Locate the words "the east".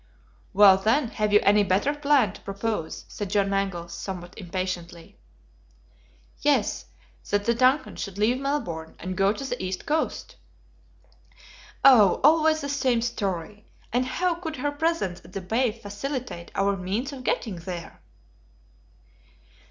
9.45-9.85